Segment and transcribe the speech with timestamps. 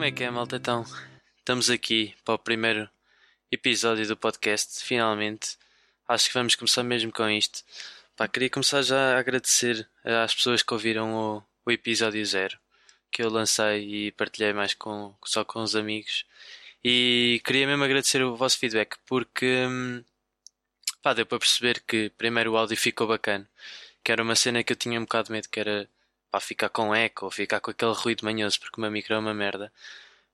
[0.00, 0.56] Como é que é, malta?
[0.56, 0.82] Então,
[1.36, 2.88] estamos aqui para o primeiro
[3.52, 5.58] episódio do podcast, finalmente.
[6.08, 7.62] Acho que vamos começar mesmo com isto.
[8.16, 12.58] Pá, queria começar já a agradecer às pessoas que ouviram o, o episódio zero,
[13.12, 16.24] que eu lancei e partilhei mais com, só com os amigos.
[16.82, 20.02] E queria mesmo agradecer o vosso feedback, porque hum,
[21.02, 23.46] pá, deu para perceber que primeiro o áudio ficou bacana,
[24.02, 25.86] que era uma cena que eu tinha um bocado de medo, que era
[26.30, 29.34] pá, ficar com eco ficar com aquele ruído manhoso, porque o meu micro é uma
[29.34, 29.72] merda.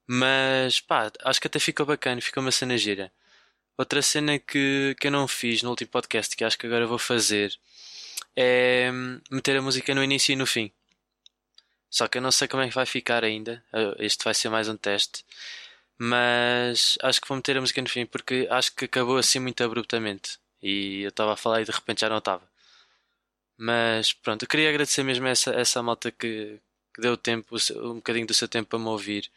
[0.07, 3.13] Mas pá, acho que até ficou bacana, ficou uma cena gira.
[3.79, 6.99] Outra cena que, que eu não fiz no último podcast, que acho que agora vou
[6.99, 7.59] fazer,
[8.37, 8.91] é
[9.31, 10.73] meter a música no início e no fim.
[11.91, 13.65] Só que eu não sei como é que vai ficar ainda.
[13.99, 15.25] Este vai ser mais um teste.
[15.99, 19.63] Mas acho que vou meter a música no fim porque acho que acabou assim muito
[19.65, 20.39] abruptamente.
[20.63, 22.47] E eu estava a falar e de repente já não estava.
[23.59, 26.59] Mas pronto, eu queria agradecer mesmo essa, essa malta que,
[26.95, 29.31] que deu tempo, um bocadinho do seu tempo para me ouvir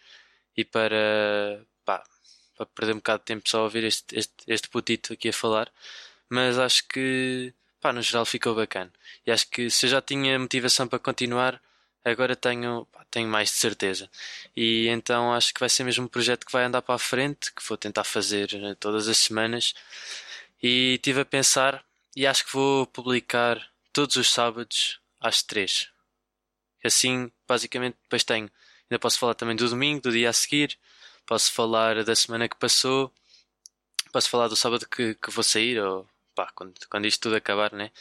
[0.57, 2.03] e para, pá,
[2.55, 5.33] para perder um bocado de tempo só a ouvir este, este, este putito aqui a
[5.33, 5.71] falar.
[6.29, 8.91] Mas acho que, pá, no geral ficou bacana.
[9.25, 11.61] E acho que se eu já tinha motivação para continuar,
[12.03, 14.09] agora tenho, pá, tenho mais de certeza.
[14.55, 17.53] E então acho que vai ser mesmo um projeto que vai andar para a frente,
[17.53, 19.73] que vou tentar fazer eh, todas as semanas.
[20.61, 21.83] E estive a pensar,
[22.15, 25.89] e acho que vou publicar todos os sábados às três.
[26.81, 28.49] Assim, basicamente, depois tenho.
[28.89, 30.79] Ainda posso falar também do domingo, do dia a seguir.
[31.25, 33.13] Posso falar da semana que passou.
[34.13, 37.73] Posso falar do sábado que, que vou sair, ou pá, quando, quando isto tudo acabar,
[37.73, 37.91] né?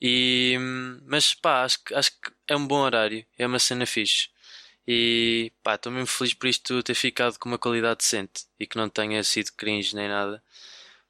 [0.00, 0.56] E,
[1.04, 4.28] mas pá, acho, acho que é um bom horário, é uma cena fixe.
[4.86, 8.76] E pá, estou mesmo feliz por isto ter ficado com uma qualidade decente e que
[8.76, 10.40] não tenha sido cringe nem nada,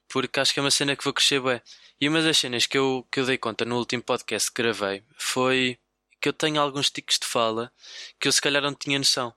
[0.07, 1.61] porque acho que é uma cena que vou crescer bem.
[1.99, 5.03] E uma das cenas que eu, que eu dei conta no último podcast que gravei
[5.17, 5.77] foi
[6.21, 7.71] que eu tenho alguns tiques de fala
[8.19, 9.33] que eu se calhar não tinha noção.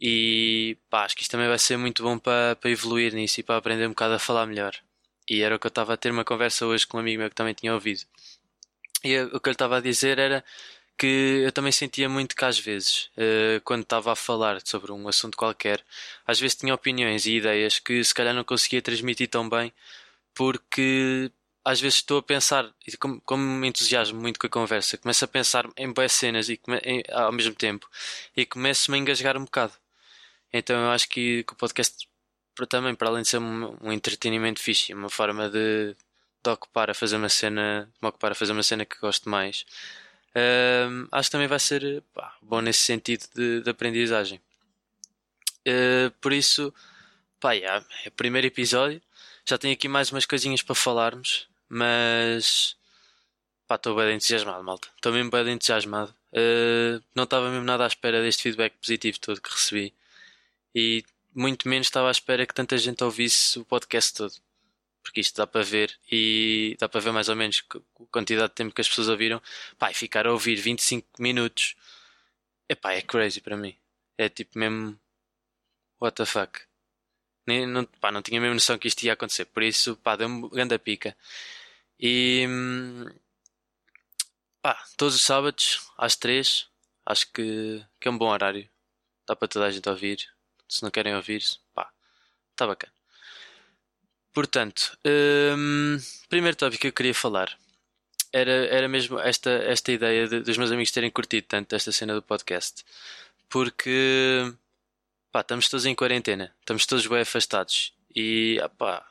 [0.00, 3.42] E pá, acho que isto também vai ser muito bom para, para evoluir nisso e
[3.42, 4.74] para aprender um bocado a falar melhor.
[5.28, 7.28] E era o que eu estava a ter uma conversa hoje com um amigo meu
[7.28, 8.02] que também tinha ouvido.
[9.04, 10.44] E o que ele estava a dizer era
[11.00, 15.08] que eu também sentia muito que às vezes, eh, quando estava a falar sobre um
[15.08, 15.82] assunto qualquer,
[16.26, 19.72] às vezes tinha opiniões e ideias que se calhar não conseguia transmitir tão bem
[20.34, 21.32] porque
[21.64, 25.24] às vezes estou a pensar, e como, como me entusiasmo muito com a conversa, começo
[25.24, 27.88] a pensar em boas cenas e em, ao mesmo tempo
[28.36, 29.72] e começo-me a engasgar um bocado.
[30.52, 32.08] Então eu acho que, que o podcast
[32.68, 35.96] também, para além de ser um, um entretenimento fixe, uma forma de,
[36.44, 39.64] de, ocupar a fazer uma cena, me ocupar a fazer uma cena que gosto mais,
[41.10, 44.40] acho que também vai ser pá, bom nesse sentido de, de aprendizagem.
[45.60, 46.72] Uh, por isso,
[47.38, 49.00] pá, yeah, é o primeiro episódio.
[49.44, 51.50] Já tenho aqui mais umas coisinhas para falarmos.
[51.72, 52.76] Mas
[53.70, 54.88] estou bem entusiasmado, malta.
[54.96, 56.12] Estou mesmo bem entusiasmado.
[56.32, 59.94] Uh, não estava mesmo nada à espera deste feedback positivo todo que recebi.
[60.74, 64.34] E muito menos estava à espera que tanta gente ouvisse o podcast todo.
[65.02, 67.80] Porque isto dá para ver e dá para ver mais ou menos a
[68.10, 69.42] quantidade de tempo que as pessoas ouviram.
[69.78, 71.74] Pá, e ficar a ouvir 25 minutos.
[72.68, 73.76] Epá, é crazy para mim.
[74.18, 74.98] É tipo mesmo.
[76.00, 76.60] What the fuck?
[77.46, 79.46] Nem, não, pá, não tinha mesmo noção que isto ia acontecer.
[79.46, 81.16] Por isso, pá, deu-me grande pica.
[81.98, 82.46] E
[84.62, 86.68] pá, todos os sábados às três
[87.04, 88.68] acho que, que é um bom horário.
[89.26, 90.28] Dá para toda a gente ouvir.
[90.68, 91.42] Se não querem ouvir,
[91.74, 91.92] pá,
[92.52, 92.99] está bacana.
[94.32, 94.96] Portanto,
[95.56, 95.98] hum,
[96.28, 97.56] primeiro tópico que eu queria falar
[98.32, 102.14] era, era mesmo esta, esta ideia de, dos meus amigos terem curtido tanto esta cena
[102.14, 102.84] do podcast.
[103.48, 104.52] Porque
[105.32, 109.04] pá, estamos todos em quarentena, estamos todos bem afastados e pá,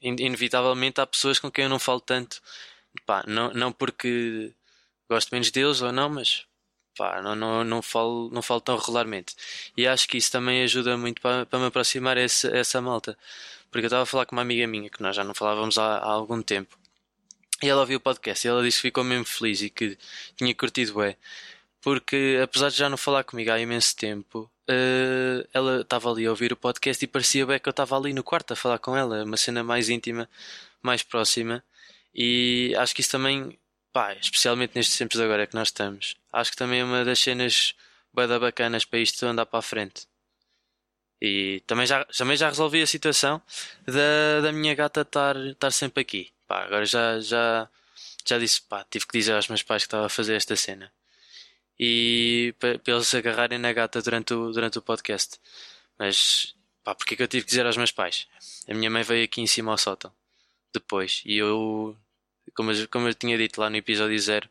[0.00, 2.40] inevitavelmente há pessoas com quem eu não falo tanto,
[3.06, 4.52] pá, não, não porque
[5.08, 6.46] gosto menos deles ou não, mas
[6.96, 9.34] pá, não, não, não, falo, não falo tão regularmente.
[9.76, 12.80] E acho que isso também ajuda muito para, para me aproximar a essa, a essa
[12.80, 13.16] malta.
[13.72, 15.96] Porque eu estava a falar com uma amiga minha que nós já não falávamos há,
[15.96, 16.78] há algum tempo.
[17.62, 19.98] E ela ouviu o podcast e ela disse que ficou mesmo feliz e que
[20.36, 21.16] tinha curtido bem.
[21.80, 26.30] Porque apesar de já não falar comigo há imenso tempo, uh, ela estava ali a
[26.30, 28.96] ouvir o podcast e parecia bem que eu estava ali no quarto a falar com
[28.96, 30.28] ela, uma cena mais íntima,
[30.82, 31.64] mais próxima.
[32.14, 33.58] E acho que isso também,
[33.92, 37.74] pá, especialmente nestes tempos agora que nós estamos, acho que também é uma das cenas
[38.12, 40.06] bada bacanas para isto andar para a frente.
[41.24, 43.40] E também já, também já resolvi a situação
[43.86, 46.32] da, da minha gata estar, estar sempre aqui.
[46.48, 47.68] Pá, agora já, já,
[48.26, 50.92] já disse, pá, tive que dizer aos meus pais que estava a fazer esta cena
[51.78, 55.38] e para, eles agarrarem na gata durante o, durante o podcast.
[55.96, 58.26] Mas pá, porque é que eu tive que dizer aos meus pais?
[58.68, 60.12] A minha mãe veio aqui em cima ao sótão
[60.72, 61.96] depois e eu,
[62.56, 64.48] como eu, como eu tinha dito lá no episódio zero,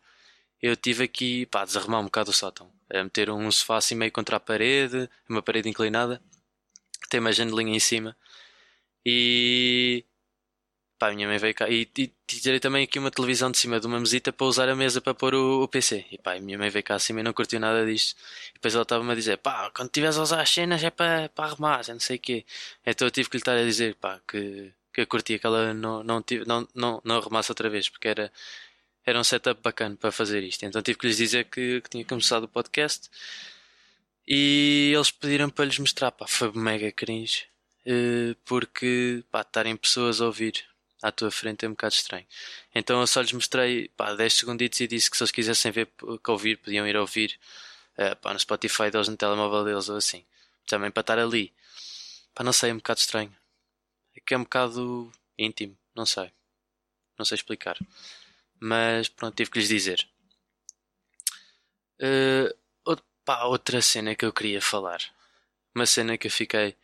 [0.61, 2.71] eu tive aqui, pá, a desarrumar um bocado o sótão.
[2.89, 6.21] A meter um sofá assim meio contra a parede, uma parede inclinada.
[7.11, 8.15] Tem uma janelinha em cima.
[9.05, 10.05] E.
[10.97, 11.69] Pá, a minha mãe veio cá.
[11.69, 14.75] E, e tirei também aqui uma televisão de cima de uma mesita para usar a
[14.75, 16.05] mesa para pôr o, o PC.
[16.11, 18.15] E pá, a minha mãe veio cá acima e não curtiu nada disto.
[18.51, 21.29] E depois ela estava-me a dizer: pá, quando estiveres a usar as cenas é para,
[21.29, 22.45] para arrumar, já não sei o quê.
[22.85, 25.73] Então eu tive que lhe estar a dizer, pá, que, que eu curtia que ela
[25.73, 28.31] não, não, tive, não, não, não arrumasse outra vez, porque era
[29.05, 30.63] era um setup bacana para fazer isto.
[30.65, 33.09] Então tive que lhes dizer que, que tinha começado o podcast
[34.27, 36.11] e eles pediram para lhes mostrar.
[36.11, 37.45] Pá, foi mega cringe
[37.85, 40.65] uh, porque pá, estarem pessoas a ouvir
[41.01, 42.25] à tua frente é um bocado estranho.
[42.73, 45.87] Então eu só lhes mostrei pá, 10 segunditos e disse que se eles quisessem ver
[46.23, 47.39] que ouvir, podiam ir ouvir
[47.97, 50.23] uh, pá, no Spotify deles, no telemóvel deles ou assim.
[50.67, 51.53] Também para estar ali.
[52.35, 53.35] Pá, não sei, é um bocado estranho.
[54.15, 56.31] É que é um bocado íntimo, não sei.
[57.17, 57.77] Não sei explicar.
[58.59, 60.07] Mas pronto, tive que lhes dizer.
[61.99, 62.60] Uh,
[63.25, 65.01] pá, outra cena que eu queria falar.
[65.75, 66.75] Uma cena que eu fiquei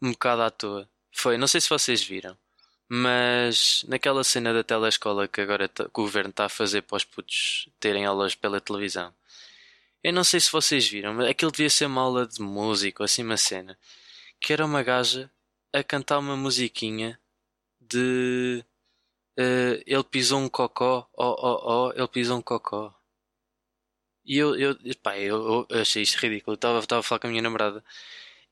[0.00, 0.88] um bocado à toa.
[1.12, 2.36] Foi, não sei se vocês viram,
[2.88, 7.68] mas naquela cena da telescola que agora o governo está a fazer para os putos
[7.80, 9.12] terem aulas pela televisão.
[10.02, 13.22] Eu não sei se vocês viram, mas aquilo devia ser uma aula de música assim
[13.24, 13.78] uma cena.
[14.40, 15.30] Que era uma gaja
[15.72, 17.18] a cantar uma musiquinha
[17.80, 18.64] de
[19.38, 22.94] uh, ele pisou um cocó, oh oh oh, ele pisou um cocó.
[24.28, 26.54] E eu, eu, pá, eu, eu achei isto ridículo.
[26.54, 27.82] Estava a falar com a minha namorada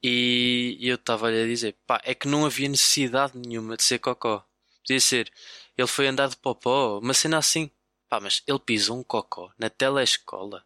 [0.02, 4.46] e eu estava-lhe a dizer, pá, é que não havia necessidade nenhuma de ser cocó.
[4.78, 5.31] Podia ser,
[5.76, 7.70] ele foi andar de popó, uma cena assim.
[8.08, 10.64] Pá, mas ele pisou um cocó na telescola.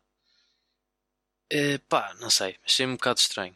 [1.52, 3.54] Uh, pá, não sei, achei um bocado estranho.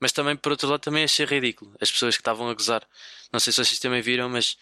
[0.00, 1.74] Mas também, por outro lado, também achei ridículo.
[1.80, 2.86] As pessoas que estavam a gozar.
[3.32, 4.58] Não sei se vocês também viram, mas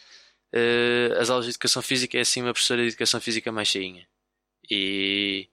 [0.55, 4.07] uh, as aulas de educação física é assim uma professora de educação física mais cheinha.
[4.71, 5.49] E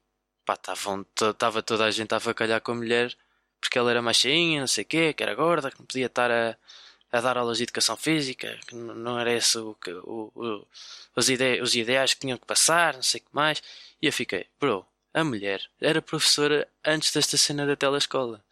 [0.45, 3.15] pá, estava toda a gente a avacalhar com a mulher
[3.59, 6.05] porque ela era mais cheinha, não sei o quê, que era gorda, que não podia
[6.05, 6.55] estar a,
[7.11, 10.67] a dar aulas de educação física, que não era esse o, o, o
[11.15, 13.63] os, ide os ideais que tinham que passar, não sei o que mais.
[14.01, 18.43] E eu fiquei, bro, a mulher era professora antes desta cena da telescola.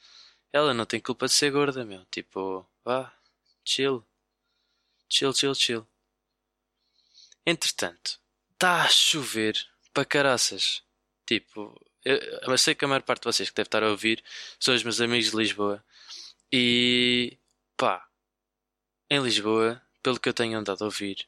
[0.52, 2.06] Ela não tem culpa de ser gorda, meu.
[2.12, 3.12] Tipo, vá,
[3.64, 4.04] chill.
[5.10, 5.88] Chill, chill, chill.
[7.46, 8.20] Entretanto,
[8.54, 9.56] está a chover
[9.94, 10.82] para caraças.
[11.34, 14.24] Tipo, eu, eu, sei que a maior parte de vocês que deve estar a ouvir
[14.60, 15.84] são os meus amigos de Lisboa.
[16.52, 17.38] E
[17.76, 18.06] pá,
[19.10, 21.26] em Lisboa, pelo que eu tenho andado a ouvir,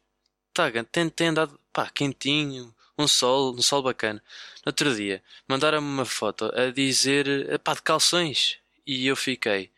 [0.53, 4.21] tá, tem, tem andado pá, quentinho, um sol, um sol bacana.
[4.65, 8.59] No outro dia, mandaram-me uma foto a dizer pá, de calções.
[8.85, 9.71] E eu fiquei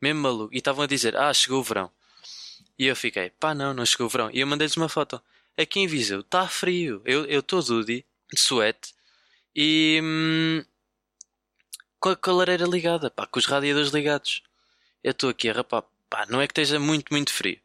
[0.00, 0.54] mesmo maluco.
[0.54, 1.90] E estavam a dizer, ah, chegou o verão.
[2.78, 4.30] E eu fiquei, pá, não, não chegou o verão.
[4.32, 5.20] E eu mandei-lhes uma foto
[5.56, 7.02] aqui em Viseu está frio.
[7.04, 8.94] Eu estou Dudi, de suete,
[9.54, 10.64] e hum,
[12.00, 14.42] com a calareira ligada, pá, com os radiadores ligados.
[15.04, 17.58] Eu estou aqui a rapar, pá, não é que esteja muito, muito frio,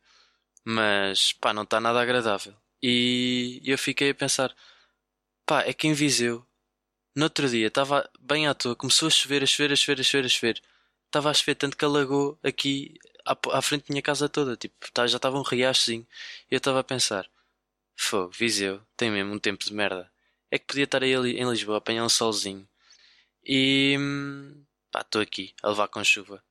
[0.65, 2.53] mas pá, não está nada agradável.
[2.81, 4.55] E eu fiquei a pensar,
[5.45, 6.45] pá, é que em Viseu,
[7.15, 10.03] no outro dia, estava bem à toa, começou a chover, a chover, a chover, a
[10.03, 10.61] chover, a chover.
[11.07, 12.95] Estava a chover tanto que alagou aqui
[13.25, 16.05] à, à frente da minha casa toda, tipo, tá, já estava um riachozinho.
[16.51, 17.27] E eu estava a pensar,
[17.95, 20.11] Fogo, Viseu, tem mesmo um tempo de merda.
[20.49, 22.67] É que podia estar aí em Lisboa, apanhar um solzinho.
[23.43, 23.97] E
[24.91, 26.43] pá, estou aqui a levar com chuva,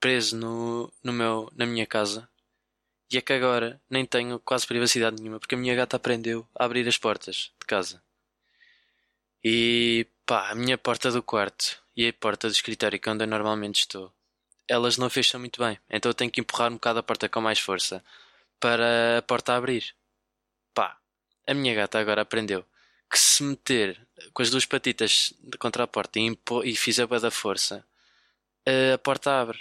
[0.00, 2.28] preso no, no meu, na minha casa.
[3.10, 6.64] E é que agora nem tenho quase privacidade nenhuma, porque a minha gata aprendeu a
[6.64, 8.02] abrir as portas de casa.
[9.44, 13.24] E pá, a minha porta do quarto e a porta do escritório, que é onde
[13.24, 14.12] eu normalmente estou,
[14.68, 15.78] elas não fecham muito bem.
[15.88, 18.04] Então eu tenho que empurrar um bocado a porta com mais força
[18.58, 19.94] para a porta abrir.
[20.74, 20.98] Pá,
[21.46, 22.66] a minha gata agora aprendeu
[23.16, 23.98] que se meter
[24.34, 27.82] com as duas patitas contra a porta e, e fizer bem da força,
[28.94, 29.58] a porta abre.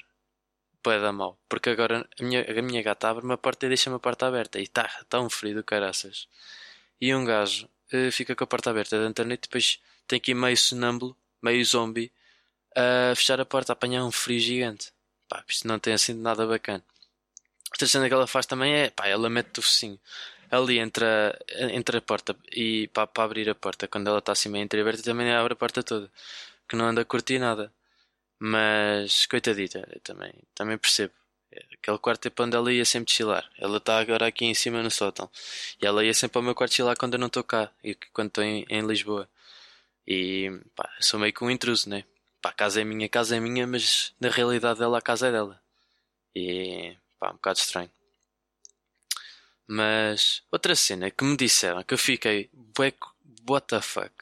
[0.84, 1.40] Pode dar mal.
[1.48, 4.60] Porque agora a minha, a minha gata abre uma porta e deixa-me a porta aberta.
[4.60, 4.90] E tá
[5.22, 6.28] um frio do caraças.
[7.00, 10.32] E um gajo uh, fica com a porta aberta da internet e depois tem que
[10.32, 12.12] ir meio sonâmbulo, meio zombie,
[12.76, 14.92] a fechar a porta, a apanhar um frio gigante.
[15.30, 16.84] Pá, isto não tem assim nada bacana.
[17.72, 20.00] Outra cena que ela faz também é, pá, ela mete o focinho
[20.58, 21.38] ali entre a,
[21.72, 25.04] entre a porta e para, para abrir a porta, quando ela está assim meio entreaberta,
[25.04, 26.10] também abre a porta toda,
[26.68, 27.72] que não anda a curtir nada.
[28.40, 31.14] Mas, coitadita, também, também percebo.
[31.74, 33.50] Aquele quarto é para onde ela ia sempre chilar.
[33.58, 35.30] Ela está agora aqui em cima no sótão.
[35.82, 37.72] E ela ia sempre ao meu quarto chilar quando eu não estou cá.
[37.84, 39.30] E quando estou em, em Lisboa.
[40.08, 42.04] E pá, sou meio que um intruso, né?
[42.42, 45.28] Pá, a casa é minha, a casa é minha, mas na realidade dela a casa
[45.28, 45.62] é dela.
[46.36, 47.92] E pá, um bocado estranho.
[49.68, 52.50] Mas outra cena que me disseram que eu fiquei
[53.50, 54.14] what the fuck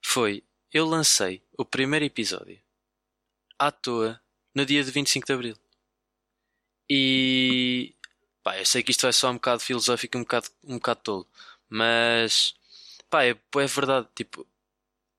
[0.00, 2.60] foi eu lancei o primeiro episódio
[3.58, 4.20] à toa
[4.54, 5.58] no dia de 25 de Abril.
[6.88, 7.94] E
[8.42, 11.28] pá, eu sei que isto vai soar um bocado filosófico, um bocado, um bocado tolo,
[11.68, 12.54] mas
[13.10, 14.08] pá, é, é verdade.
[14.14, 14.46] Tipo,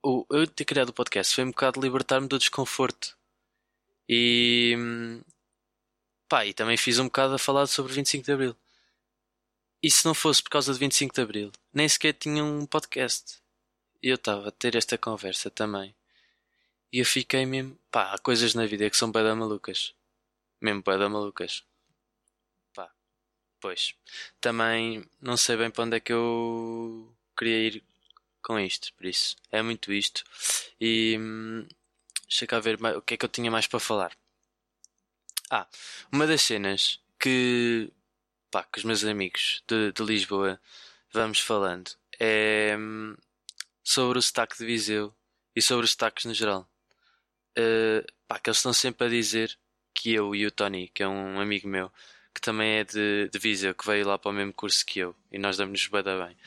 [0.03, 3.17] o, eu ter criado o podcast foi um bocado libertar-me do desconforto.
[4.09, 4.75] E
[6.27, 8.55] pá, e também fiz um bocado a falar sobre 25 de Abril.
[9.83, 13.43] E se não fosse por causa de 25 de Abril, nem sequer tinha um podcast.
[14.01, 15.93] E eu estava a ter esta conversa também.
[16.91, 19.93] E eu fiquei mesmo, pá, há coisas na vida que são bada malucas.
[20.61, 21.65] Mesmo bada malucas.
[22.73, 22.89] Pá,
[23.59, 23.93] pois.
[24.39, 27.83] Também não sei bem para onde é que eu queria ir
[28.41, 29.35] com isto, por isso.
[29.51, 30.23] É muito isto.
[30.79, 31.67] E hum,
[32.27, 34.15] deixa cá ver o que é que eu tinha mais para falar.
[35.49, 35.67] Ah,
[36.11, 37.91] uma das cenas que,
[38.53, 40.61] pá, que os meus amigos de, de Lisboa
[41.11, 43.15] vamos falando é hum,
[43.83, 45.11] sobre o sotaque de Viseu
[45.55, 46.69] e sobre os sotaques no geral.
[47.57, 49.57] Uh, pá, que eles estão sempre a dizer
[49.91, 51.91] que eu e o Tony, que é um amigo meu,
[52.31, 55.15] que também é de, de Viseu, que veio lá para o mesmo curso que eu,
[55.31, 56.37] e nós damos-nos bem.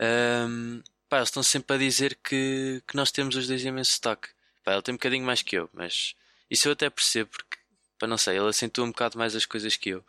[0.00, 4.28] Um, pá, eles estão sempre a dizer que, que nós temos os dois imenso sotaque.
[4.62, 6.14] Pá, ele tem um bocadinho mais que eu, mas
[6.50, 7.56] isso eu até percebo, porque,
[7.98, 10.04] pá, não sei, ele acentua um bocado mais as coisas que eu.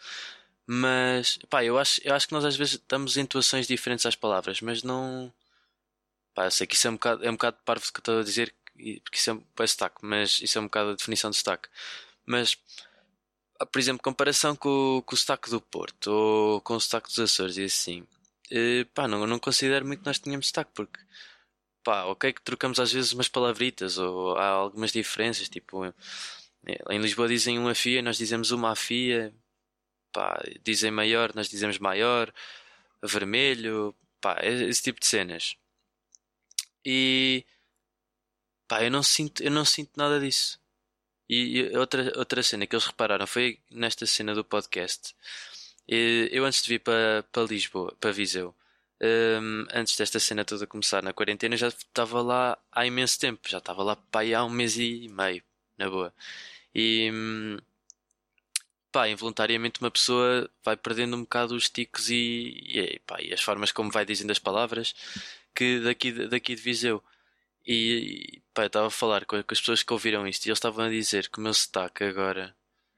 [0.72, 4.62] Mas, pá, eu acho, eu acho que nós às vezes damos intuações diferentes às palavras,
[4.62, 5.34] mas não.
[6.36, 8.20] Pá, eu sei que isso é um bocado, é um bocado parvo que eu estou
[8.20, 8.54] a dizer,
[9.04, 11.68] porque isso é, um sotaque, mas isso é um bocado a definição de sotaque.
[12.26, 12.56] Mas,
[13.60, 17.20] ah, por exemplo, comparação com, com o sotaque do Porto ou com o sotaque dos
[17.20, 18.08] Açores e assim,
[18.52, 21.00] eh, pá, não, não considero muito que nós tínhamos sotaque, porque,
[21.84, 25.84] pá, ok que trocamos às vezes umas palavritas ou há algumas diferenças, tipo,
[26.90, 29.34] em Lisboa dizem uma fia, nós dizemos uma fia,
[30.12, 32.34] pá, dizem maior, nós dizemos maior,
[33.04, 35.56] vermelho, pá, esse tipo de cenas.
[36.86, 37.46] E
[38.68, 40.60] pá, eu não sinto, eu não sinto nada disso.
[41.30, 45.16] E, e outra, outra cena que eles repararam foi nesta cena do podcast.
[45.88, 48.56] Eu antes de vir para, para Lisboa, para Viseu,
[49.02, 53.48] um, antes desta cena toda começar na quarentena, já estava lá há imenso tempo.
[53.50, 55.44] Já estava lá pá, há um mês e meio,
[55.78, 56.14] na boa.
[56.76, 57.58] E hum,
[58.92, 63.42] pá, involuntariamente uma pessoa vai perdendo um bocado os ticos e, e, pá, e as
[63.42, 64.94] formas como vai dizendo as palavras
[65.56, 67.04] que daqui, daqui de Viseu.
[67.66, 70.58] E pá, eu estava a falar com, com, as pessoas que ouviram isto e eles
[70.58, 72.56] estavam a dizer que o meu sotaque agora,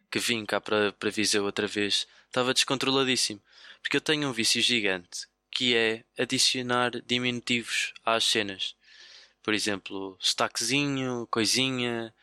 [0.09, 3.41] que vim cá para, para Viseu outra vez, estava descontroladíssimo.
[3.81, 8.75] Porque eu tenho um vício gigante que é adicionar diminutivos às cenas.
[9.43, 12.13] Por exemplo, sotaquezinho, coisinha,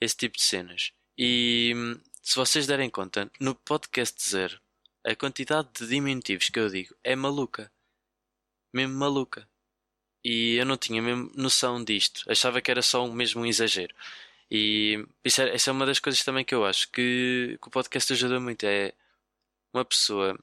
[0.00, 0.92] esse tipo de cenas.
[1.16, 1.72] E
[2.30, 4.60] se vocês derem conta, no podcast zero,
[5.04, 7.72] a quantidade de diminutivos que eu digo é maluca.
[8.72, 9.48] Mesmo maluca.
[10.24, 12.30] E eu não tinha mesmo noção disto.
[12.30, 13.92] Achava que era só um, mesmo um exagero.
[14.48, 17.70] E isso é, essa é uma das coisas também que eu acho que, que o
[17.70, 18.64] podcast ajuda muito.
[18.64, 18.92] É
[19.74, 20.38] uma pessoa,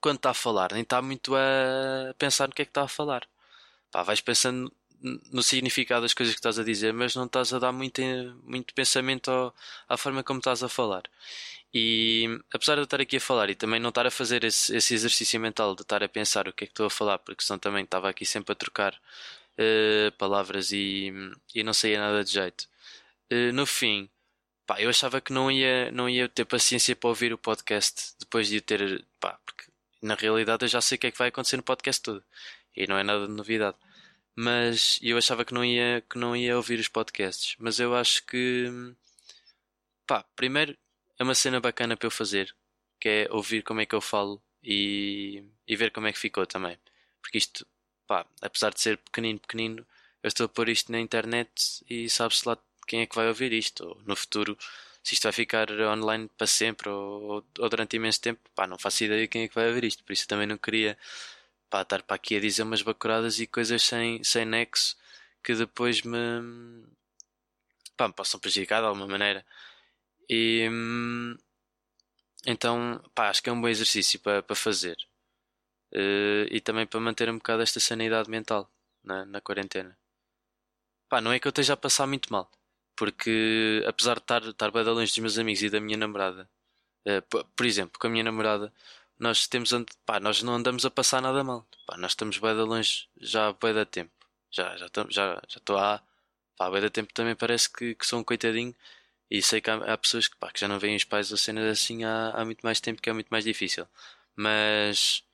[0.00, 2.88] quando está a falar, nem está muito a pensar no que é que está a
[2.88, 3.24] falar.
[3.92, 7.58] Pá, vais pensando no significado das coisas que estás a dizer, mas não estás a
[7.58, 8.00] dar muito,
[8.44, 9.54] muito pensamento ao,
[9.88, 11.04] à forma como estás a falar.
[11.72, 14.74] E apesar de eu estar aqui a falar e também não estar a fazer esse,
[14.74, 17.44] esse exercício mental de estar a pensar o que é que estou a falar, porque
[17.44, 21.12] senão também estava aqui sempre a trocar uh, palavras e,
[21.54, 22.66] e não saía nada de jeito.
[23.32, 24.08] Uh, no fim,
[24.66, 28.48] pá, eu achava que não ia, não ia ter paciência para ouvir o podcast depois
[28.48, 29.64] de ter, pá, porque
[30.02, 32.24] na realidade eu já sei o que é que vai acontecer no podcast todo
[32.76, 33.76] e não é nada de novidade.
[34.40, 38.24] Mas eu achava que não ia, que não ia ouvir os podcasts, mas eu acho
[38.24, 38.70] que,
[40.06, 40.78] pá, primeiro
[41.18, 42.54] é uma cena bacana para eu fazer,
[43.00, 46.46] que é ouvir como é que eu falo e, e ver como é que ficou
[46.46, 46.78] também.
[47.20, 47.66] Porque isto,
[48.06, 49.84] pá, apesar de ser pequenino, pequenino,
[50.22, 51.50] eu estou a pôr isto na internet
[51.90, 53.88] e sabe-se lá quem é que vai ouvir isto.
[53.88, 54.56] Ou no futuro,
[55.02, 59.02] se isto vai ficar online para sempre ou, ou durante imenso tempo, pá, não faço
[59.02, 60.04] ideia quem é que vai ouvir isto.
[60.04, 60.96] Por isso também não queria
[61.70, 64.96] pá, estar para aqui a dizer umas bacuradas e coisas sem, sem nexo
[65.42, 66.18] que depois me,
[67.96, 69.44] pá, me possam prejudicar de alguma maneira.
[70.28, 70.68] E
[72.46, 74.96] então, pá, acho que é um bom exercício para, para fazer.
[75.92, 78.70] Uh, e também para manter um bocado esta sanidade mental
[79.02, 79.96] na, na quarentena.
[81.08, 82.50] Pá, não é que eu esteja a passar muito mal,
[82.96, 86.48] porque apesar de estar, estar bem longe dos meus amigos e da minha namorada,
[87.06, 88.72] uh, por, exemplo, com a minha namorada,
[89.18, 89.70] nós temos
[90.06, 91.66] pá, nós não andamos a passar nada mal.
[91.86, 94.12] Pá, nós estamos bem longe já bem da tempo.
[94.50, 96.02] Já estou já, já, já estou há,
[96.56, 98.74] pá, bem da tempo também parece que, que sou um coitadinho
[99.30, 101.36] e sei que há, há pessoas que, pá, que já não veem os pais a
[101.36, 103.86] cenas assim há, há muito mais tempo que é muito mais difícil.
[104.36, 105.24] Mas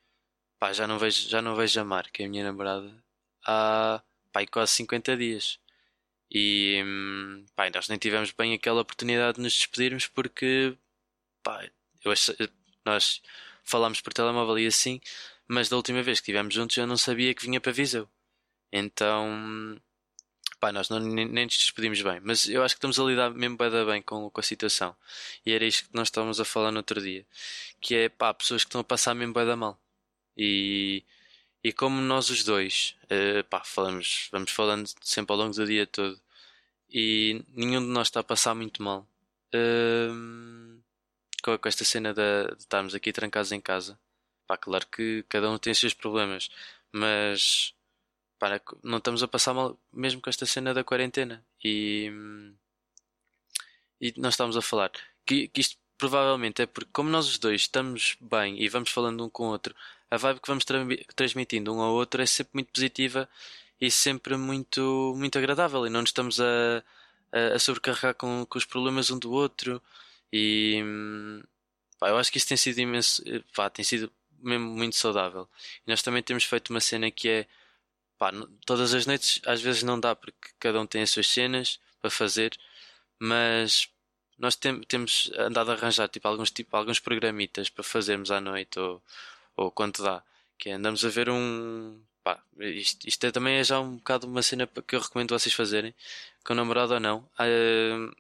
[0.59, 2.91] pá, já não vejo, já não vejo a Mar, que é a minha namorada,
[3.47, 5.59] há pá, quase 50 dias.
[6.31, 6.83] E
[7.57, 10.77] pá, nós nem tivemos bem aquela oportunidade de nos despedirmos porque
[11.43, 11.69] pá,
[12.05, 12.13] eu
[12.85, 13.23] nós
[13.65, 15.01] falámos por telemóvel e assim,
[15.49, 18.09] mas da última vez que estivemos juntos eu não sabia que vinha para Viseu.
[18.73, 19.79] Então,
[20.65, 22.21] pá, nós não, nem, nem nos despedimos bem.
[22.23, 24.97] Mas eu acho que estamos a lidar mesmo bem, bem com, com a situação.
[25.45, 27.27] E era isto que nós estávamos a falar no outro dia.
[27.81, 29.79] Que é, pá, pessoas que estão a passar mesmo bem da mal.
[30.37, 31.05] E,
[31.63, 35.87] e como nós os dois, uh, pá, falamos, vamos falando sempre ao longo do dia
[35.87, 36.21] todo.
[36.91, 39.07] E nenhum de nós está a passar muito mal.
[39.55, 40.74] Uh,
[41.45, 43.99] com, esta cena de, de estarmos aqui trancados em casa.
[44.47, 46.49] Pá, claro que cada um tem os seus problemas.
[46.93, 47.75] Mas
[48.39, 51.45] para, não estamos a passar mal mesmo com esta cena da quarentena.
[51.63, 52.11] E,
[54.01, 54.91] e nós estamos a falar
[55.27, 59.25] que, que isto provavelmente é porque, como nós os dois estamos bem e vamos falando
[59.25, 59.75] um com o outro,
[60.11, 60.79] a vibe que vamos tra
[61.17, 63.29] transmitindo um ao outro é sempre muito positiva
[63.81, 65.87] e sempre muito, muito agradável.
[65.87, 66.83] E não nos estamos a,
[67.33, 69.83] a, a sobrecarregar com, com os problemas um do outro.
[70.37, 70.83] E
[71.97, 73.23] pá, eu acho que isso tem sido imenso,
[73.55, 74.11] pá, tem sido
[74.43, 75.49] mesmo muito saudável.
[75.87, 77.47] E nós também temos feito uma cena que é
[78.19, 78.33] pá,
[78.67, 82.11] todas as noites às vezes não dá porque cada um tem as suas cenas para
[82.11, 82.59] fazer,
[83.17, 83.89] mas
[84.37, 88.77] nós tem, temos andado a arranjar tipo, alguns, tipo, alguns programitas para fazermos à noite
[88.79, 89.01] ou,
[89.57, 90.21] ou quando dá.
[90.59, 92.01] Que é, andamos a ver um.
[92.25, 95.55] Pá, isto, isto é, também é já um bocado uma cena que eu recomendo vocês
[95.55, 95.95] fazerem,
[96.45, 97.19] com namorado ou não.
[97.39, 98.15] Uh,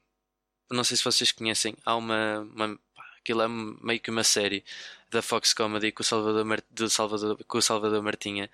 [0.70, 2.78] não sei se vocês conhecem, há uma, uma
[3.18, 4.64] aquilo é meio que uma série
[5.10, 8.50] da Fox Comedy com o Salvador, do Salvador, com o Salvador Martinha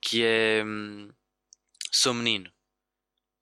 [0.00, 1.10] que é hum,
[1.90, 2.50] Sou Menino.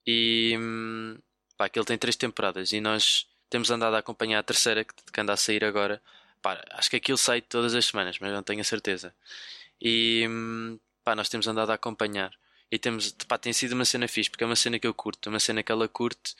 [0.06, 1.18] E hum,
[1.56, 5.20] pá, aquele tem três temporadas e nós temos andado a acompanhar a terceira que, que
[5.20, 6.02] anda a sair agora.
[6.42, 9.14] Pá, acho que aquilo sai todas as semanas, mas não tenho a certeza.
[9.80, 12.32] E hum, pá, nós temos andado a acompanhar.
[12.70, 15.30] E temos, pá, tem sido uma cena fixe, porque é uma cena que eu curto,
[15.30, 16.34] uma cena que ela curte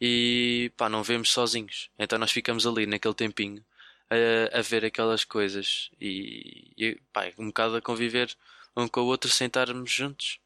[0.00, 1.90] e pá, não vemos sozinhos.
[1.98, 3.64] Então nós ficamos ali naquele tempinho
[4.10, 8.36] a, a ver aquelas coisas e, e pá, um bocado a conviver
[8.76, 10.38] um com o outro sem estarmos juntos.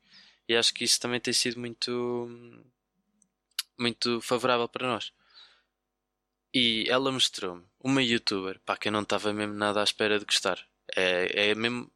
[0.49, 2.29] E acho que isso também tem sido muito,
[3.79, 5.13] muito favorável para nós.
[6.53, 10.25] E ela mostrou-me uma youtuber, pá, que eu não estava mesmo nada à espera de
[10.25, 10.59] gostar.
[10.95, 11.91] É, é mesmo,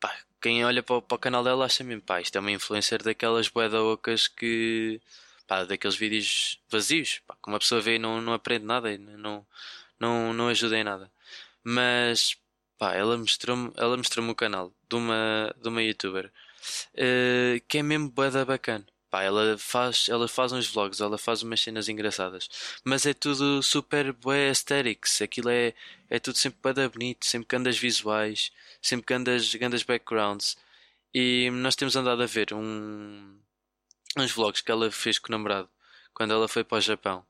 [0.00, 3.02] pá, quem olha para para o canal dela acha mesmo, pá, isto é uma influencer
[3.02, 5.00] daquelas boeda ocas que,
[5.46, 8.98] pá, daqueles vídeos vazios, pá, que uma pessoa vê e não, não aprende nada e
[8.98, 9.46] não,
[10.00, 11.10] não, não ajuda em nada.
[11.64, 12.36] Mas,
[12.78, 16.26] Pá, ela mostrou-me ela mostrou o canal de uma, de uma youtuber
[16.94, 18.86] uh, que é mesmo boeda bacana.
[19.16, 22.50] Pá, ela faz, ela faz uns vlogs, ela faz umas cenas engraçadas,
[22.84, 25.22] mas é tudo super bué aesthetics.
[25.22, 25.72] Aquilo é,
[26.10, 28.52] é tudo sempre boeda bonito, sempre grandes visuais,
[28.82, 30.58] sempre grandes, grandes backgrounds.
[31.14, 33.38] E nós temos andado a ver um,
[34.18, 35.70] uns vlogs que ela fez com o namorado
[36.12, 37.24] quando ela foi para o Japão.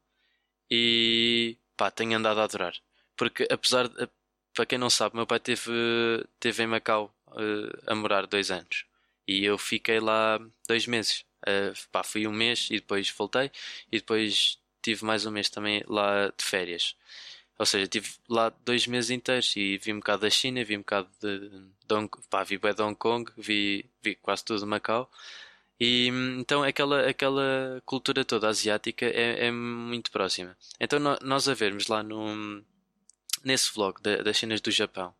[0.68, 2.74] E pá, tenho andado a adorar.
[3.16, 4.08] Porque apesar de,
[4.54, 5.70] para quem não sabe, meu pai teve,
[6.40, 8.84] teve em Macau uh, a morar dois anos
[9.26, 11.24] e eu fiquei lá dois meses.
[11.42, 13.52] Uh, pá, fui um mês e depois voltei
[13.92, 16.96] e depois tive mais um mês também lá de férias.
[17.58, 20.80] Ou seja, tive lá dois meses inteiros e vi um bocado da China, vi um
[20.80, 25.10] bocado de, Hong, pá, vi bem Hong Kong, vi, vi quase tudo de Macau.
[25.80, 26.08] E
[26.38, 30.56] então aquela, aquela cultura toda asiática é, é muito próxima.
[30.80, 32.62] Então nós a vermos lá no,
[33.44, 35.14] nesse vlog da, das cenas do Japão,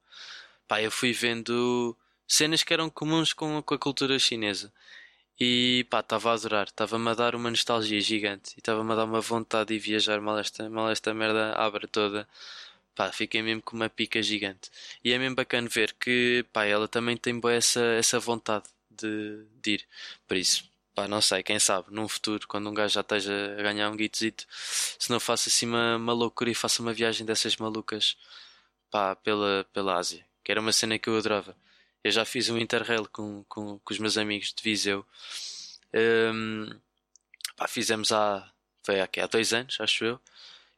[0.69, 4.72] pá, eu fui vendo cenas que eram comuns com, com a cultura chinesa.
[5.38, 9.04] E pá, estava a adorar, estava-me a dar uma nostalgia gigante e estava-me a dar
[9.04, 12.26] uma vontade de viajar mal esta, mal esta merda abre toda.
[12.94, 14.70] Pá, fiquei mesmo com uma pica gigante.
[15.04, 19.44] E é mesmo bacana ver que pá, ela também tem boa essa, essa vontade de,
[19.62, 19.86] de ir.
[20.26, 23.62] Por isso, pá, não sei, quem sabe, num futuro, quando um gajo já esteja a
[23.62, 27.56] ganhar um guitozito, se não faça assim uma, uma loucura e faça uma viagem dessas
[27.56, 28.16] malucas,
[28.90, 31.54] pá, pela, pela Ásia, que era uma cena que eu adorava.
[32.07, 35.05] Eu já fiz um interrail com, com, com os meus amigos de Viseu.
[35.92, 36.71] Um,
[37.57, 38.49] pá, fizemos há,
[38.85, 40.21] foi há, há dois anos, acho eu,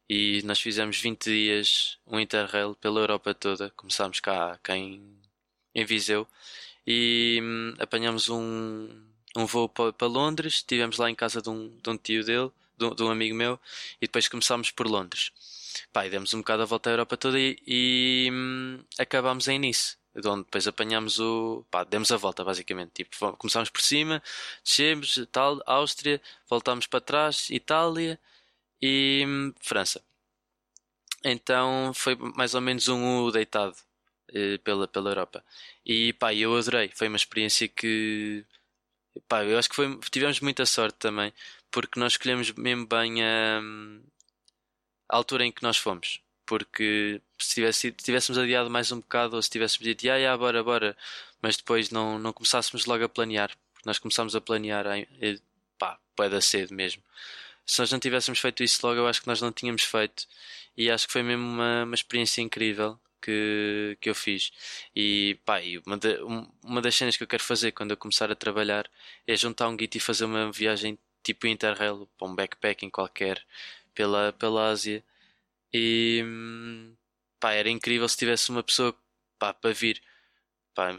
[0.09, 3.69] e nós fizemos 20 dias um interrail pela Europa toda.
[3.75, 5.19] Começámos cá, cá em,
[5.75, 6.27] em Viseu
[6.87, 8.89] e hum, apanhamos um,
[9.37, 12.85] um voo para Londres, estivemos lá em casa de um, de um tio dele, de
[12.85, 13.59] um, de um, amigo meu,
[14.01, 15.31] e depois começámos por Londres.
[15.93, 19.98] Pá, demos um bocado a volta à Europa toda e, e hum, acabámos em Nice.
[20.15, 21.65] De onde depois apanhámos o.
[21.71, 22.91] pá, demos a volta basicamente.
[23.03, 24.21] Tipo, começámos por cima,
[24.63, 28.19] descemos, tal, Áustria, voltámos para trás, Itália
[28.81, 30.03] e hum, França.
[31.23, 33.75] Então foi mais ou menos um U deitado
[34.33, 35.43] eh, pela, pela Europa.
[35.85, 36.89] E pá, eu adorei.
[36.95, 38.45] Foi uma experiência que
[39.27, 41.33] pá, eu acho que foi, tivemos muita sorte também,
[41.71, 43.59] porque nós escolhemos mesmo bem a,
[45.09, 46.21] a altura em que nós fomos.
[46.45, 50.37] Porque se, tivesse, se tivéssemos adiado mais um bocado, ou se tivéssemos dito, ah, yeah,
[50.37, 50.97] bora, bora,
[51.41, 54.85] mas depois não, não começássemos logo a planear, porque nós começámos a planear,
[55.77, 57.01] pá, pode cedo mesmo.
[57.65, 60.27] Se nós não tivéssemos feito isso logo, eu acho que nós não tínhamos feito.
[60.75, 64.51] E acho que foi mesmo uma, uma experiência incrível que, que eu fiz.
[64.95, 66.17] E pá, uma, de,
[66.63, 68.89] uma das cenas que eu quero fazer quando eu começar a trabalhar
[69.27, 73.43] é juntar um guito e fazer uma viagem tipo Interrail, para um backpacking qualquer,
[73.93, 75.03] pela, pela Ásia.
[75.73, 76.23] E
[77.39, 78.95] pá, era incrível se tivesse uma pessoa
[79.39, 80.01] pá, para vir.
[80.75, 80.89] Pá,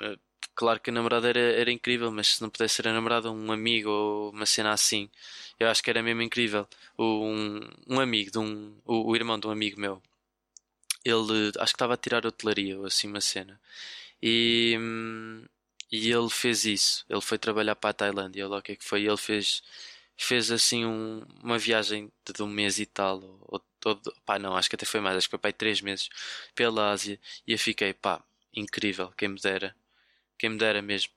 [0.55, 3.53] claro que a namorada era, era incrível, mas se não pudesse ser a namorada, um
[3.53, 5.11] amigo ou uma cena assim,
[5.59, 6.69] eu acho que era mesmo incrível.
[6.99, 10.03] Um, um amigo de um, o, o irmão de um amigo meu,
[11.05, 13.61] ele acho que estava a tirar hotelaria ou assim uma cena.
[14.23, 14.77] E,
[15.91, 17.05] e ele fez isso.
[17.09, 19.05] Ele foi trabalhar para a Tailândia, lá o que é que foi.
[19.07, 19.63] Ele fez,
[20.17, 23.23] fez assim um, uma viagem de um mês e tal.
[23.49, 26.09] Ou, todo, pá, não, acho que até foi mais, acho que foi aí três meses
[26.55, 27.19] pela Ásia.
[27.47, 28.23] E eu fiquei, pá,
[28.55, 29.75] incrível, quem me dera.
[30.39, 31.13] Quem me dera mesmo.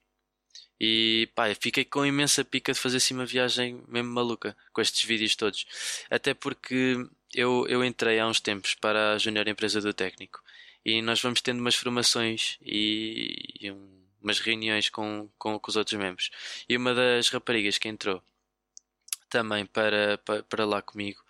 [0.80, 5.04] E pá, fiquei com imensa pica de fazer assim uma viagem mesmo maluca com estes
[5.06, 5.65] vídeos todos.
[6.10, 6.97] Até porque
[7.34, 10.43] eu, eu entrei há uns tempos para a Júnior Empresa do Técnico
[10.86, 15.76] e nós vamos tendo umas formações e, e um, umas reuniões com, com, com, os
[15.76, 16.30] outros membros.
[16.67, 18.21] E uma das raparigas que entrou
[19.30, 21.23] também para, para, para lá comigo,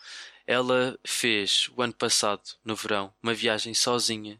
[0.48, 4.40] ela fez o ano passado, no verão, uma viagem sozinha.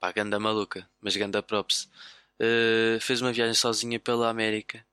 [0.00, 1.88] Pá, ganda maluca, mas ganda props.
[2.40, 4.84] Uh, fez uma viagem sozinha pela América.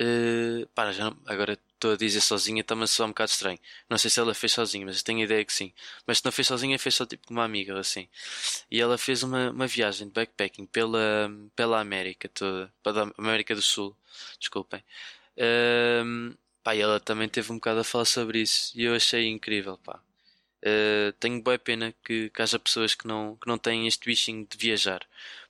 [0.00, 3.58] Uh, pá, já não, agora estou a dizer sozinha, está-me soar um bocado estranho.
[3.88, 5.72] Não sei se ela fez sozinha, mas tenho a ideia que sim.
[6.06, 8.08] Mas se não fez sozinha, fez só tipo com uma amiga, assim.
[8.70, 13.62] E ela fez uma, uma viagem de backpacking pela, pela América toda, pela América do
[13.62, 13.96] Sul,
[14.40, 14.82] desculpem.
[16.04, 16.34] Um,
[16.64, 19.78] pá, e ela também teve um bocado a falar sobre isso e eu achei incrível,
[19.78, 20.00] pá.
[20.64, 24.46] Uh, tenho boa pena que, que haja pessoas que não, que não têm este bichinho
[24.46, 25.06] de viajar,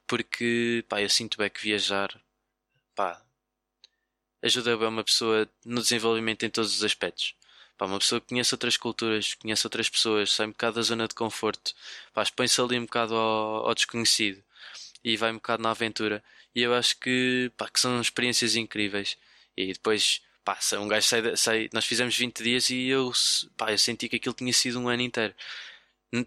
[0.07, 2.20] porque, pá, eu sinto bem que viajar,
[2.96, 3.22] pá,
[4.42, 7.35] ajuda bem uma pessoa no desenvolvimento em todos os aspectos.
[7.79, 11.09] Pá, uma pessoa que conhece outras culturas, conhece outras pessoas, sai um bocado da zona
[11.09, 11.74] de conforto,
[12.16, 14.42] expõe-se ali um bocado ao, ao, desconhecido
[15.05, 16.22] e vai um bocado na aventura.
[16.55, 19.18] E eu acho que, pá, que são experiências incríveis.
[19.57, 23.12] E depois, pá, um gajo sai, sai, nós fizemos 20 dias e eu,
[23.57, 25.35] pá, eu senti que aquilo tinha sido um ano inteiro.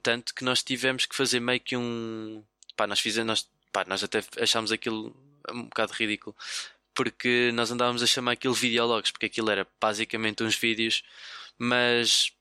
[0.03, 2.43] Tanto que nós tivemos que fazer meio que um,
[2.75, 5.15] pá, nós fizemos, nós, pá, nós até achámos aquilo
[5.49, 6.36] um bocado ridículo
[6.97, 11.03] porque nós andávamos a chamar aquilo videologs, porque aquilo era basicamente uns vídeos,
[11.56, 12.32] mas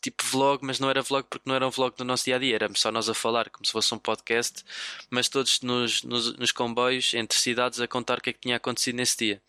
[0.00, 2.38] tipo vlog, mas não era vlog porque não era um vlog do nosso dia a
[2.38, 4.64] dia, era só nós a falar, como se fosse um podcast,
[5.10, 8.56] mas todos nos, nos, nos comboios entre cidades a contar o que é que tinha
[8.56, 9.42] acontecido nesse dia.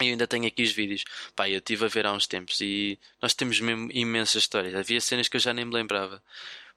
[0.00, 1.04] Eu ainda tenho aqui os vídeos.
[1.34, 4.74] Pá, eu estive a ver há uns tempos e nós temos mesmo imensas histórias.
[4.74, 6.22] Havia cenas que eu já nem me lembrava.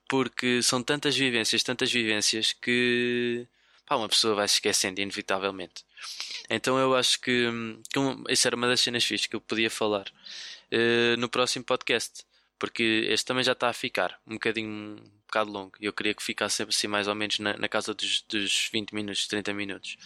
[0.08, 3.46] Porque são tantas vivências, tantas vivências que
[3.86, 5.86] pá, uma pessoa vai se esquecendo inevitavelmente.
[6.50, 7.48] Então eu acho que,
[7.92, 10.08] que um, isso era uma das cenas fixas que eu podia falar
[10.72, 12.24] uh, no próximo podcast.
[12.60, 15.72] Porque este também já está a ficar um bocadinho um bocado longo.
[15.80, 18.94] E eu queria que ficasse assim mais ou menos na, na casa dos, dos 20
[18.94, 19.98] minutos, 30 minutos.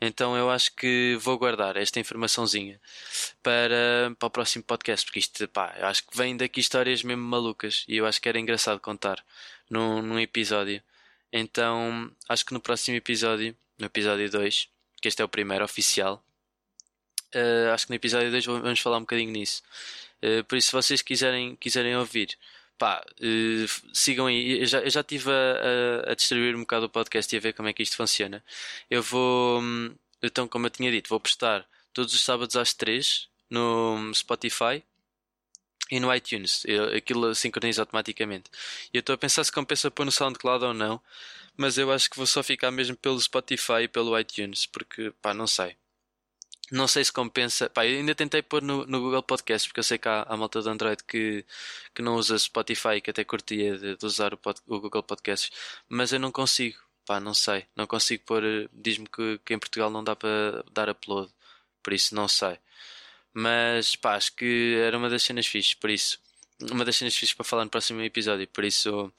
[0.00, 2.80] Então eu acho que vou guardar esta informaçãozinha
[3.42, 7.22] para, para o próximo podcast, porque isto, pá, eu acho que vem daqui histórias mesmo
[7.22, 9.22] malucas e eu acho que era engraçado contar
[9.68, 10.82] num, num episódio.
[11.32, 14.68] Então acho que no próximo episódio, no episódio 2,
[15.02, 16.24] que este é o primeiro oficial.
[17.34, 19.62] Uh, acho que no episódio 2 vamos falar um bocadinho nisso.
[20.22, 22.36] Uh, por isso, se vocês quiserem, quiserem ouvir,
[22.78, 24.60] pá, uh, sigam aí.
[24.60, 27.40] Eu já, eu já estive a, a, a, distribuir um bocado o podcast e a
[27.40, 28.44] ver como é que isto funciona.
[28.90, 33.28] Eu vou, hum, então, como eu tinha dito, vou postar todos os sábados às 3
[33.50, 34.82] no Spotify
[35.90, 36.64] e no iTunes.
[36.96, 38.50] Aquilo sincroniza automaticamente.
[38.92, 41.02] E eu estou a pensar se compensa pôr no SoundCloud ou não
[41.60, 45.34] mas eu acho que vou só ficar mesmo pelo Spotify e pelo iTunes, porque pá,
[45.34, 45.76] não sei.
[46.70, 47.68] Não sei se compensa.
[47.68, 50.62] Pá, ainda tentei pôr no, no Google Podcast, porque eu sei que há, há malta
[50.62, 51.44] de Android que,
[51.94, 55.50] que não usa Spotify, que até curtia de, de usar o, pod, o, Google Podcasts,
[55.88, 56.78] mas eu não consigo.
[57.06, 57.66] Pá, não sei.
[57.76, 58.42] Não consigo pôr.
[58.72, 61.32] Diz-me que, que em Portugal não dá para dar upload,
[61.82, 62.58] por isso não sei.
[63.32, 66.18] Mas pá, acho que era uma das cenas fixes, por isso.
[66.70, 69.12] Uma das cenas fixes para falar no próximo episódio, por isso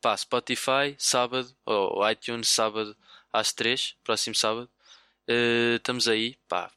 [0.00, 2.96] pá, Spotify, sábado, ou iTunes, sábado
[3.32, 4.70] às 3, próximo sábado.
[5.28, 6.70] Uh, estamos aí, pá,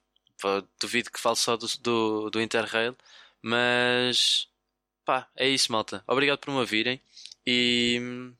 [0.79, 2.95] duvido que fale só do, do, do Interrail,
[3.41, 4.47] mas
[5.05, 6.03] pá, é isso, malta.
[6.07, 7.01] Obrigado por me ouvirem
[7.45, 8.33] e hum,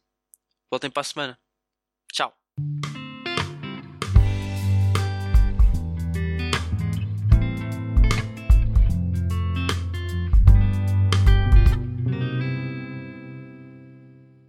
[0.69, 1.39] voltem para a semana.
[2.11, 2.35] Tchau.